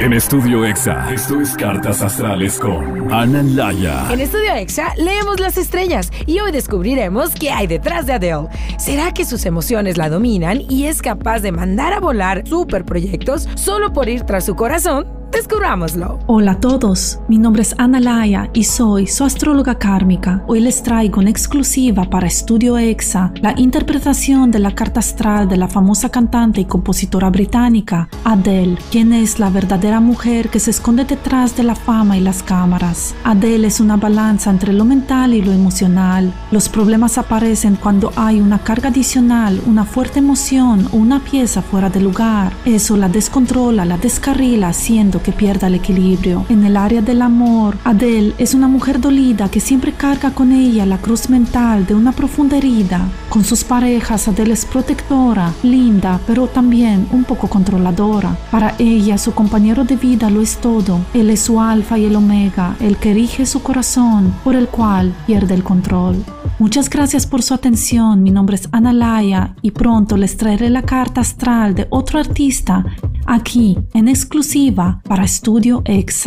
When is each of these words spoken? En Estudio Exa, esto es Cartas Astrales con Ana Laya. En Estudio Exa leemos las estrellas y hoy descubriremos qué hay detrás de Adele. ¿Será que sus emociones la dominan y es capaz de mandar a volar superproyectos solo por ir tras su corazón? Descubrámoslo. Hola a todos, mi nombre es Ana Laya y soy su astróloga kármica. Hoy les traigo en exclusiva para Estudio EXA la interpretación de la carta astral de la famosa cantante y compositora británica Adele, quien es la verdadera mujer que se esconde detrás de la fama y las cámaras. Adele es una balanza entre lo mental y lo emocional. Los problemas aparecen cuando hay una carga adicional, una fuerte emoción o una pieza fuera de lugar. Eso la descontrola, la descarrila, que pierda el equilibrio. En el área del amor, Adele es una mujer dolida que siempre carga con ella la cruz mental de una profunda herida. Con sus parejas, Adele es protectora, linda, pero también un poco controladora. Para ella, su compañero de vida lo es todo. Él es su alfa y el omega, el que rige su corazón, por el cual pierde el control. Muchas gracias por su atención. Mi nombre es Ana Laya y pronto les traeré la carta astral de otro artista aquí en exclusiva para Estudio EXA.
En 0.00 0.12
Estudio 0.12 0.64
Exa, 0.64 1.12
esto 1.12 1.40
es 1.40 1.56
Cartas 1.56 2.02
Astrales 2.02 2.60
con 2.60 3.12
Ana 3.12 3.42
Laya. 3.42 4.06
En 4.12 4.20
Estudio 4.20 4.54
Exa 4.54 4.94
leemos 4.96 5.40
las 5.40 5.58
estrellas 5.58 6.12
y 6.24 6.38
hoy 6.38 6.52
descubriremos 6.52 7.34
qué 7.34 7.50
hay 7.50 7.66
detrás 7.66 8.06
de 8.06 8.12
Adele. 8.12 8.46
¿Será 8.78 9.12
que 9.12 9.24
sus 9.24 9.44
emociones 9.44 9.98
la 9.98 10.08
dominan 10.08 10.62
y 10.68 10.84
es 10.84 11.02
capaz 11.02 11.40
de 11.40 11.50
mandar 11.50 11.92
a 11.92 11.98
volar 11.98 12.46
superproyectos 12.46 13.48
solo 13.56 13.92
por 13.92 14.08
ir 14.08 14.22
tras 14.22 14.46
su 14.46 14.54
corazón? 14.54 15.17
Descubrámoslo. 15.32 16.18
Hola 16.26 16.52
a 16.52 16.60
todos, 16.60 17.20
mi 17.28 17.36
nombre 17.36 17.62
es 17.62 17.74
Ana 17.78 18.00
Laya 18.00 18.48
y 18.54 18.64
soy 18.64 19.06
su 19.06 19.24
astróloga 19.24 19.78
kármica. 19.78 20.42
Hoy 20.46 20.60
les 20.60 20.82
traigo 20.82 21.20
en 21.20 21.28
exclusiva 21.28 22.04
para 22.04 22.26
Estudio 22.26 22.78
EXA 22.78 23.32
la 23.42 23.54
interpretación 23.58 24.50
de 24.50 24.58
la 24.58 24.74
carta 24.74 25.00
astral 25.00 25.46
de 25.46 25.58
la 25.58 25.68
famosa 25.68 26.08
cantante 26.08 26.62
y 26.62 26.64
compositora 26.64 27.28
británica 27.28 28.08
Adele, 28.24 28.78
quien 28.90 29.12
es 29.12 29.38
la 29.38 29.50
verdadera 29.50 30.00
mujer 30.00 30.48
que 30.48 30.60
se 30.60 30.70
esconde 30.70 31.04
detrás 31.04 31.56
de 31.56 31.62
la 31.62 31.74
fama 31.74 32.16
y 32.16 32.20
las 32.20 32.42
cámaras. 32.42 33.14
Adele 33.22 33.68
es 33.68 33.80
una 33.80 33.96
balanza 33.96 34.50
entre 34.50 34.72
lo 34.72 34.86
mental 34.86 35.34
y 35.34 35.42
lo 35.42 35.52
emocional. 35.52 36.32
Los 36.50 36.68
problemas 36.68 37.18
aparecen 37.18 37.76
cuando 37.76 38.12
hay 38.16 38.40
una 38.40 38.60
carga 38.60 38.88
adicional, 38.88 39.60
una 39.66 39.84
fuerte 39.84 40.20
emoción 40.20 40.88
o 40.92 40.96
una 40.96 41.20
pieza 41.20 41.60
fuera 41.60 41.90
de 41.90 42.00
lugar. 42.00 42.52
Eso 42.64 42.96
la 42.96 43.08
descontrola, 43.08 43.84
la 43.84 43.98
descarrila, 43.98 44.72
que 45.20 45.32
pierda 45.32 45.66
el 45.66 45.74
equilibrio. 45.74 46.44
En 46.48 46.64
el 46.64 46.76
área 46.76 47.02
del 47.02 47.22
amor, 47.22 47.76
Adele 47.84 48.34
es 48.38 48.54
una 48.54 48.68
mujer 48.68 49.00
dolida 49.00 49.50
que 49.50 49.60
siempre 49.60 49.92
carga 49.92 50.30
con 50.30 50.52
ella 50.52 50.86
la 50.86 50.98
cruz 50.98 51.28
mental 51.30 51.86
de 51.86 51.94
una 51.94 52.12
profunda 52.12 52.56
herida. 52.56 53.08
Con 53.28 53.44
sus 53.44 53.64
parejas, 53.64 54.28
Adele 54.28 54.54
es 54.54 54.64
protectora, 54.64 55.52
linda, 55.62 56.20
pero 56.26 56.46
también 56.46 57.06
un 57.12 57.24
poco 57.24 57.48
controladora. 57.48 58.36
Para 58.50 58.74
ella, 58.78 59.18
su 59.18 59.32
compañero 59.32 59.84
de 59.84 59.96
vida 59.96 60.30
lo 60.30 60.40
es 60.40 60.58
todo. 60.58 61.00
Él 61.14 61.30
es 61.30 61.40
su 61.40 61.60
alfa 61.60 61.98
y 61.98 62.06
el 62.06 62.16
omega, 62.16 62.76
el 62.80 62.96
que 62.96 63.14
rige 63.14 63.46
su 63.46 63.62
corazón, 63.62 64.34
por 64.44 64.56
el 64.56 64.68
cual 64.68 65.14
pierde 65.26 65.54
el 65.54 65.62
control. 65.62 66.24
Muchas 66.58 66.90
gracias 66.90 67.26
por 67.26 67.42
su 67.42 67.54
atención. 67.54 68.22
Mi 68.22 68.30
nombre 68.30 68.56
es 68.56 68.68
Ana 68.72 68.92
Laya 68.92 69.54
y 69.62 69.70
pronto 69.70 70.16
les 70.16 70.36
traeré 70.36 70.70
la 70.70 70.82
carta 70.82 71.20
astral 71.20 71.74
de 71.74 71.86
otro 71.90 72.18
artista 72.18 72.84
aquí 73.28 73.78
en 73.94 74.08
exclusiva 74.08 75.00
para 75.04 75.24
Estudio 75.24 75.82
EXA. 75.84 76.26